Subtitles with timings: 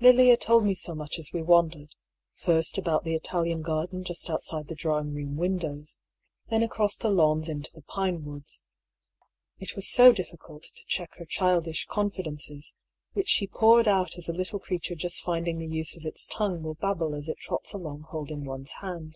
[0.00, 1.94] Lilia told me so much as we wandered,
[2.34, 6.00] first about the Italian garden just outside the dining room windows,
[6.48, 8.64] then across the lawns into the pinewoods.
[9.60, 12.74] It was so diflScult to check her childish confidences,
[13.12, 16.60] which she poured out as a little creature just finding the use of its tongue
[16.60, 19.14] will babble as it trots along holding one's hand.